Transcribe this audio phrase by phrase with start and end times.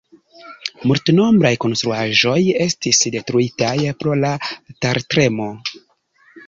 [0.91, 4.35] Multnombraj konstruaĵoj estis detruitaj pro la
[4.87, 5.55] tertremo.